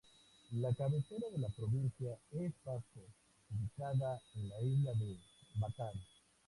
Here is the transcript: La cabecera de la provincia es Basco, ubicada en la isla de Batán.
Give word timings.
La 0.53 0.73
cabecera 0.73 1.29
de 1.29 1.37
la 1.37 1.49
provincia 1.49 2.17
es 2.31 2.51
Basco, 2.65 3.05
ubicada 3.51 4.19
en 4.33 4.49
la 4.49 4.59
isla 4.59 4.93
de 4.93 5.15
Batán. 5.59 5.93